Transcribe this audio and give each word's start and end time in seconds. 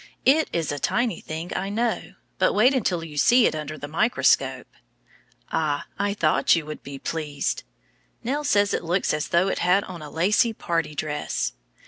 It 0.25 0.49
is 0.51 0.71
a 0.71 0.79
tiny 0.79 1.21
thing, 1.21 1.51
I 1.55 1.69
know, 1.69 2.15
but 2.39 2.53
wait 2.53 2.73
until 2.73 3.03
you 3.03 3.17
see 3.17 3.45
it 3.45 3.53
under 3.53 3.77
the 3.77 3.87
microscope. 3.87 4.65
Ah, 5.51 5.85
I 5.99 6.15
thought 6.15 6.55
you 6.55 6.65
would 6.65 6.81
be 6.81 6.97
pleased! 6.97 7.61
Nell 8.23 8.43
says 8.43 8.73
it 8.73 8.83
looks 8.83 9.13
as 9.13 9.27
though 9.27 9.47
it 9.47 9.59
had 9.59 9.83
on 9.83 10.01
a 10.01 10.09
lace 10.09 10.43
party 10.57 10.95
dress. 10.95 11.53